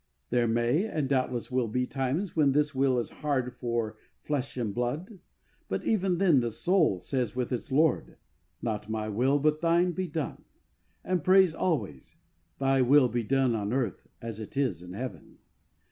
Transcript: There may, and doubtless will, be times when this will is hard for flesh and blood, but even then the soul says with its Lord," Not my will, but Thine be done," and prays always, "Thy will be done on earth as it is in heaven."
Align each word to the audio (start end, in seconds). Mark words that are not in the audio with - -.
There 0.31 0.47
may, 0.47 0.85
and 0.85 1.07
doubtless 1.07 1.51
will, 1.51 1.67
be 1.67 1.85
times 1.85 2.35
when 2.35 2.53
this 2.53 2.73
will 2.73 2.97
is 2.97 3.11
hard 3.21 3.53
for 3.55 3.97
flesh 4.23 4.57
and 4.57 4.73
blood, 4.73 5.19
but 5.69 5.83
even 5.85 6.17
then 6.17 6.39
the 6.39 6.49
soul 6.49 6.99
says 6.99 7.35
with 7.35 7.51
its 7.51 7.71
Lord," 7.71 8.17
Not 8.63 8.89
my 8.89 9.09
will, 9.09 9.37
but 9.37 9.61
Thine 9.61 9.91
be 9.91 10.07
done," 10.07 10.43
and 11.03 11.23
prays 11.23 11.53
always, 11.53 12.15
"Thy 12.57 12.81
will 12.81 13.09
be 13.09 13.21
done 13.21 13.53
on 13.53 13.71
earth 13.71 14.07
as 14.23 14.39
it 14.39 14.57
is 14.57 14.81
in 14.81 14.93
heaven." 14.93 15.37